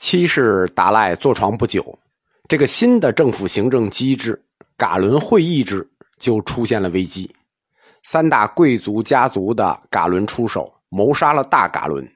[0.00, 1.84] 七世达赖坐床不久，
[2.48, 4.42] 这个新的政府行政机制——
[4.74, 5.86] 噶伦会议制
[6.18, 7.30] 就出现了危机。
[8.02, 12.10] 三大贵族家族的噶伦出手谋杀了大噶伦，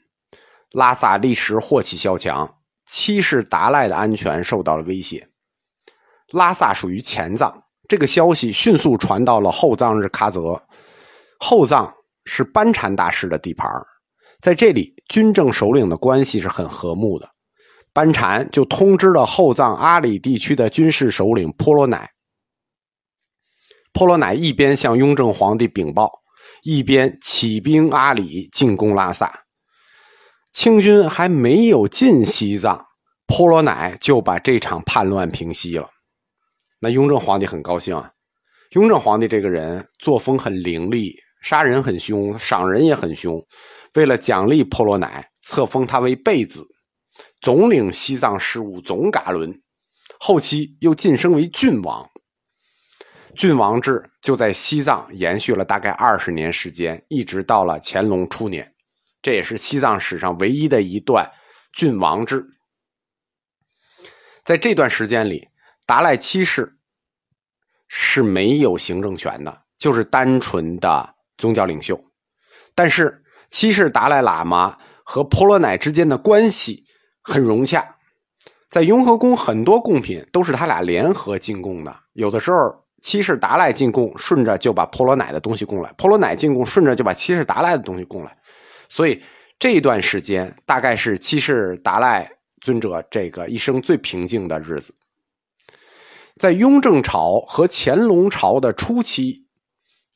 [0.72, 2.50] 拉萨历时祸起萧墙，
[2.86, 5.28] 七世达赖的安全受到了威胁。
[6.30, 10.60] 拉萨属于前藏，这个消息迅速传到了后藏日喀则。
[11.38, 11.94] 后藏
[12.24, 13.70] 是班禅大师的地盘，
[14.40, 17.33] 在这里军政首领的关系是很和睦的。
[17.94, 22.10] 班禅就通知了后藏阿里地区的军事首领婆罗乃。
[23.92, 26.10] 婆罗乃一边向雍正皇帝禀报，
[26.64, 29.44] 一边起兵阿里进攻拉萨。
[30.50, 32.84] 清军还没有进西藏，
[33.28, 35.88] 婆罗乃就把这场叛乱平息了。
[36.80, 38.10] 那雍正皇帝很高兴啊。
[38.72, 43.40] 雍正皇帝这个人作风很凌厉，杀人很凶，赏人也很凶。
[43.94, 46.66] 为了奖励婆罗乃，册封他为贝子。
[47.40, 49.62] 总领西藏事务，总噶伦，
[50.18, 52.10] 后期又晋升为郡王。
[53.36, 58.74] 郡王制就在西藏延续了大概二十年时间，一直到了乾隆初年，
[59.20, 61.30] 这也是西藏史上唯一的一段
[61.72, 62.46] 郡王制。
[64.44, 65.48] 在这段时间里，
[65.86, 66.78] 达赖七世
[67.88, 72.02] 是没有行政权的，就是单纯的宗教领袖。
[72.74, 76.84] 但是七世达赖喇嘛和婆罗乃之间的关系。
[77.24, 77.96] 很融洽，
[78.68, 81.96] 在雍和宫很多贡品都是他俩联合进贡的。
[82.12, 82.56] 有的时候
[83.00, 88.36] 七世达赖进贡，顺着就把婆罗乃的东西供来；婆罗乃进贡，顺着就把七世达赖的东西供来。
[88.88, 89.22] 所以
[89.58, 92.30] 这一段时间大概是七世达赖
[92.60, 94.94] 尊者这个一生最平静的日子。
[96.36, 99.46] 在雍正朝和乾隆朝的初期，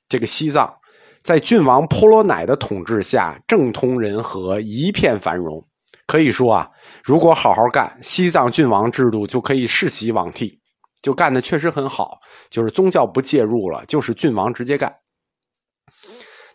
[0.08, 0.78] 这个西藏
[1.22, 5.67] 在郡王婆罗乃的统治下，政通人和，一片繁荣。
[6.08, 6.70] 可以说啊，
[7.04, 10.58] 如果好好干，西藏郡王制度就可以世袭罔替，
[11.02, 12.18] 就干的确实很好。
[12.48, 14.90] 就是宗教不介入了，就是郡王直接干。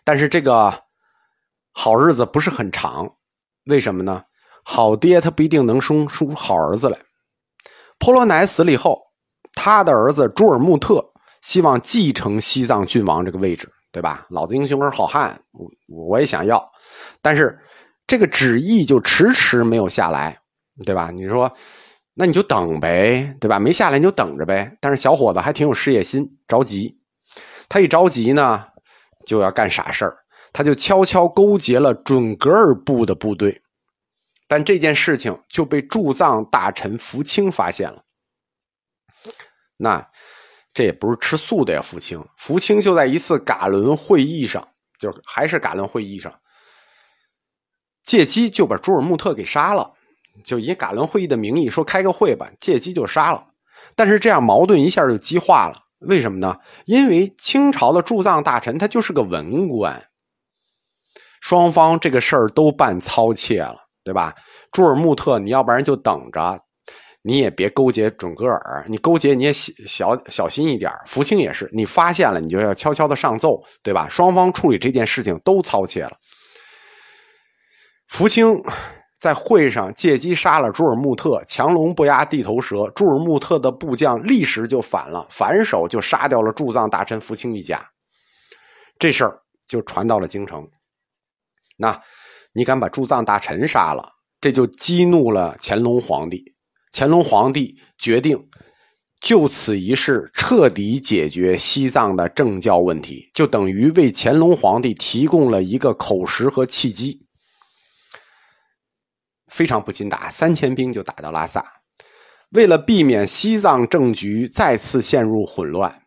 [0.02, 0.76] 但是这个
[1.70, 3.08] 好日子不是很长，
[3.66, 4.24] 为什么呢？
[4.64, 6.98] 好爹他不一定能生出好儿子来。
[8.00, 9.00] 婆罗乃死了以后，
[9.52, 11.00] 他的儿子朱尔木特
[11.42, 14.26] 希望继承西藏郡王这个位置，对吧？
[14.30, 16.60] 老子英雄儿好汉，我我也想要，
[17.22, 17.56] 但是。
[18.06, 20.38] 这个旨意就迟迟没有下来，
[20.84, 21.10] 对吧？
[21.10, 21.52] 你说，
[22.12, 23.58] 那你就等呗，对吧？
[23.58, 24.76] 没下来你就等着呗。
[24.80, 26.96] 但是小伙子还挺有事业心，着急。
[27.68, 28.66] 他一着急呢，
[29.26, 30.16] 就要干傻事儿。
[30.52, 33.60] 他就悄悄勾结了准噶尔部的部队，
[34.46, 38.04] 但这件事情就被驻藏大臣福清发现了。
[39.76, 40.06] 那
[40.72, 42.24] 这也不是吃素的呀，福清。
[42.36, 46.32] 福清就在一次噶伦会议上，就还是噶伦会议上。
[48.04, 49.90] 借机就把朱尔木特给杀了，
[50.44, 53.44] 就以噶伦会议的名义说开个会吧，借机就杀了。
[53.96, 56.56] 但是这样矛盾一下就激化了，为什么呢？
[56.84, 60.02] 因为清朝的驻藏大臣他就是个文官，
[61.40, 64.34] 双方这个事儿都办操切了，对吧？
[64.72, 66.60] 朱尔木特，你要不然就等着，
[67.22, 70.90] 你也别勾结准格尔，你勾结你也小小心一点。
[71.06, 74.08] 福清也是，你发现了你就要悄悄的上奏，对吧？
[74.08, 76.12] 双方处理这件事情都操切了。
[78.08, 78.62] 福清
[79.20, 82.90] 在会上借机杀了朱尔木特，强龙不压地头蛇。
[82.94, 87.90] 朱尔木特的部将立时就反了，反手就杀掉了驻藏大臣福清一家。
[88.98, 90.68] 这事儿就传到了京城。
[91.76, 92.00] 那，
[92.52, 94.08] 你敢把驻藏大臣杀了，
[94.40, 96.54] 这就激怒了乾隆皇帝。
[96.92, 98.38] 乾隆皇帝决定
[99.20, 107.23] 就此一事彻底解决西藏的政教问题，就等于为乾隆皇帝提供了一个口实和契机。
[109.54, 111.64] 非常不禁打，三千兵就打到拉萨。
[112.50, 116.02] 为了避免西藏政局再次陷入混乱，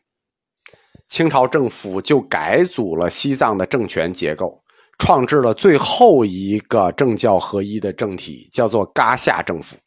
[1.08, 4.62] 清朝政府就改组了西藏的政权结构，
[5.00, 9.78] 创制了最后一个政教合一的政体，叫做噶夏政府。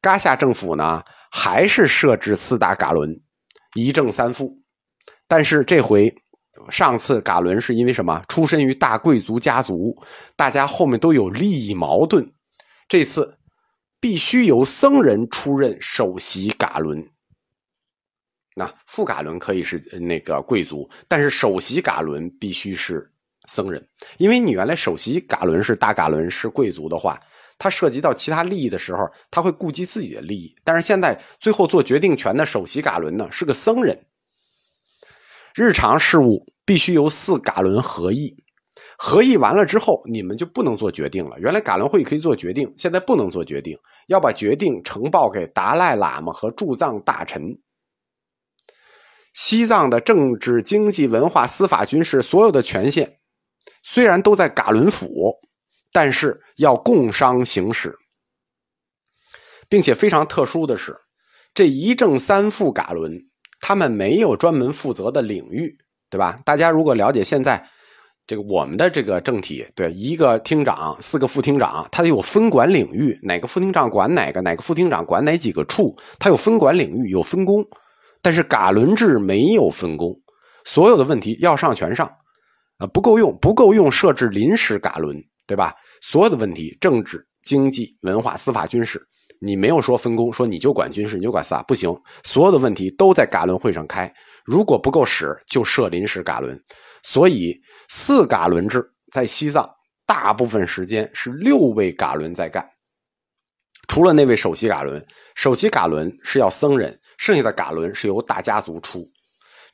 [0.00, 1.02] 噶夏政府呢，
[1.32, 3.10] 还是设置四大噶伦，
[3.74, 4.56] 一正三副，
[5.26, 6.14] 但是这回，
[6.70, 8.22] 上次噶伦是因为什么？
[8.28, 9.92] 出身于大贵族家族，
[10.36, 12.24] 大家后面都有利益矛盾。
[12.92, 13.38] 这次
[14.00, 17.02] 必须由僧人出任首席噶伦。
[18.54, 23.10] 那副噶伦可以是那个贵族，但是首席噶伦必须是
[23.48, 27.18] 僧人，因为你原来首席噶伦是大噶伦是贵族的话，
[27.56, 30.54] 他涉及到其他利益的时候，他会顾及自己的利益。
[30.62, 34.04] 但是现在最后做决定权的首席噶伦呢是个僧人，
[35.54, 38.36] 日常事务必须由四噶伦合议。
[38.98, 41.38] 合议完了之后，你们就不能做决定了。
[41.38, 43.76] 原来噶伦会议可以做决定，现在不能做决定，
[44.08, 47.42] 要把决定呈报给达赖喇嘛和驻藏大臣。
[49.32, 53.18] 西藏的政治、经济、文化、司法、军事所有的权限，
[53.82, 55.34] 虽然都在噶伦府，
[55.90, 57.96] 但是要共商行使，
[59.70, 60.94] 并且非常特殊的是，
[61.54, 63.18] 这一正三副噶伦，
[63.58, 65.74] 他们没有专门负责的领域，
[66.10, 66.38] 对吧？
[66.44, 67.66] 大家如果了解现在
[68.26, 77.66] 这个我们的这个政体，对一个厅长、四个副厅长，他有分管领域，哪个副厅长管哪个，哪个副厅长管哪几个处，他有分管领域，有分工。
[78.22, 80.16] 但是噶伦制没有分工，
[80.64, 82.06] 所有的问题要上全上，
[82.78, 85.74] 啊不够用不够用设置临时噶伦，对吧？
[86.00, 89.04] 所有的问题，政治、经济、文化、司法、军事，
[89.42, 91.92] 你没有说分工，说你就管军事，你就管司法，不行。
[92.22, 94.12] 所有的问题都在噶伦会上开，
[94.44, 96.58] 如果不够使，就设临时噶伦。
[97.02, 99.68] 所以四噶伦制在西藏
[100.06, 102.64] 大部分时间是六位噶伦在干，
[103.88, 105.04] 除了那位首席噶伦，
[105.34, 106.98] 首席噶伦是要僧人。
[107.18, 109.08] 剩下的噶伦是由大家族出，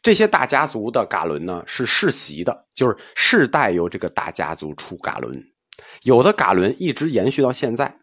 [0.02, 5.42] 这些大家族的噶伦呢是世袭的，就是世代由这个大家族出噶伦。
[6.02, 7.96] 有的噶伦一直延续到现在，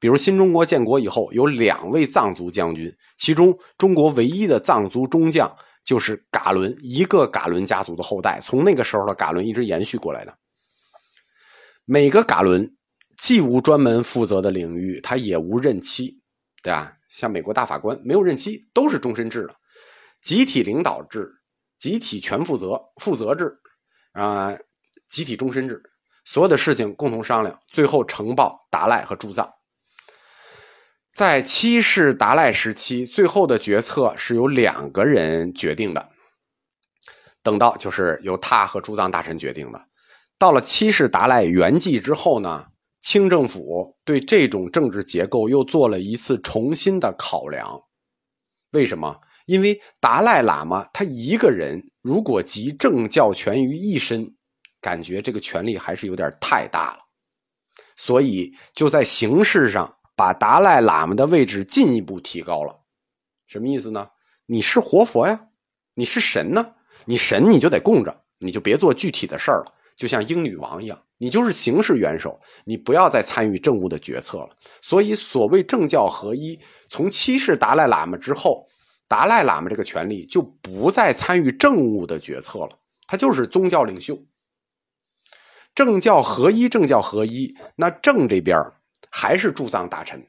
[0.00, 5.54] 比如新中国建国以后有两位藏族将军，其中中国唯一的藏族中将
[5.84, 10.36] 就是噶伦，一个噶伦家族的后代，从那个时候的噶伦一直延续过来的。
[11.84, 12.74] 每个噶伦
[13.18, 16.20] 既无专门负责的领域，他也无任期，
[16.62, 16.94] 对吧？
[17.10, 19.54] 像美国大法官没有任期，都是终身制的，
[20.22, 21.28] 集体领导制、
[21.76, 23.58] 集体全负责负责制，
[24.12, 24.56] 啊，
[25.08, 25.82] 集体终身制，
[26.24, 29.50] 所有的事情共同商量，最后呈报达赖和驻藏。
[31.20, 36.08] 在七世达赖时期，最后的决策是由两个人决定的，
[37.42, 39.78] 等到就是由他和驻藏大臣决定的。
[40.38, 42.64] 到了七世达赖圆寂之后呢？
[43.02, 47.78] 清政府对这种政治结构又做了一次重新的考量，
[48.70, 49.20] 为什么？
[49.44, 54.26] 因为达赖喇嘛他一个人如果集政教权于一身，
[54.80, 57.00] 感觉这个权力还是有点太大了，
[57.94, 62.78] 所以就在形式上把达赖喇嘛的位置进一步提高了。
[63.46, 64.06] 什么意思呢？
[64.44, 65.46] 你是活佛呀，
[65.94, 66.74] 你是神呢，
[67.06, 69.72] 你神你就得供着，你就别做具体的事儿了。
[69.96, 74.50] 就像英女王一样，你就是形式元首，你不要再参与政务的决策了。
[74.82, 78.66] 所以，所谓政教合一，从七世达赖喇嘛之后，
[79.08, 82.68] 达赖喇嘛这个权力就不再参与政务的决策了，
[83.06, 84.22] 他就是宗教领袖。
[85.74, 88.62] 政教合一，政教合一，那政这边
[89.08, 90.20] 还是驻藏大臣，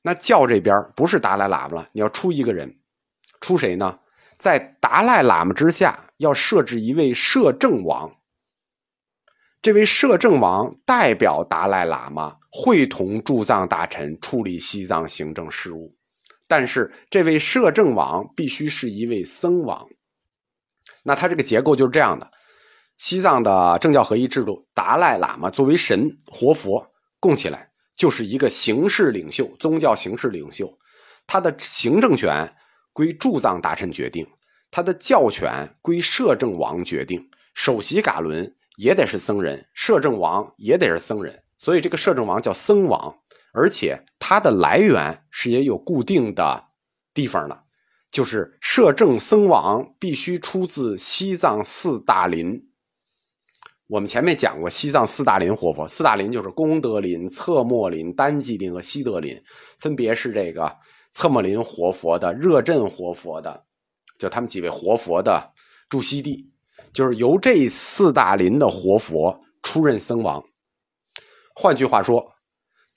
[0.00, 2.74] 那教这边不是达赖喇嘛了，你要出一个人，
[3.40, 3.98] 出谁呢？
[4.38, 8.10] 在达赖喇嘛之下，要设置一位摄政王。
[9.62, 15.96] 这位摄政王代表达赖喇嘛会同驻藏大臣处理西藏行政事务，
[16.46, 19.86] 但是这位摄政王必须是一位僧王。
[21.02, 22.30] 那他这个结构就是这样的：
[22.98, 26.86] 西藏的政教合一制度，达赖喇嘛作为神活佛
[27.18, 30.78] 供起来，就是一个形式领袖，宗教形式领袖。
[31.26, 32.54] 他的行政权
[32.92, 34.26] 归驻藏大臣决定，
[34.70, 37.28] 他的教权归摄政王决定。
[37.54, 38.54] 首席噶伦。
[38.76, 43.16] 也得是僧人，摄政王也得是僧人，所以这个摄政王叫僧王，
[43.52, 46.64] 而且他的来源是也有固定的
[47.14, 47.62] 地方的，
[48.10, 52.68] 就是摄政僧王必须出自西藏四大林。
[53.94, 59.40] 我们前面讲过西藏四大林活佛，四大林就是功德林、策墨林、丹吉林和西德林，
[59.78, 60.68] 分别是这个
[61.12, 63.64] 策墨林活佛的、热振活佛的，
[64.18, 65.48] 就他们几位活佛的
[65.88, 66.44] 驻锡地。
[66.92, 70.42] 就是由这四大林的活佛出任僧王。
[71.54, 72.20] 换句话说，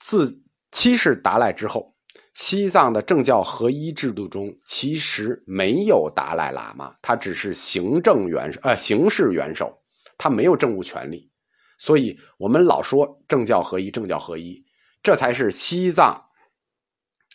[0.00, 1.94] 自七世达赖之后，
[2.34, 9.77] 西藏的政教合一制度中其实没有达赖喇嘛，他只是行政元首，呃，形式元首，
[10.18, 11.30] 他没有政务权利。
[11.78, 14.62] 所以我们老说政教合一，政教合一，
[15.00, 16.22] 这才是西藏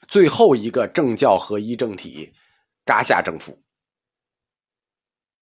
[0.09, 2.33] 最后一个政教合一政体——
[2.85, 3.62] 噶夏政府。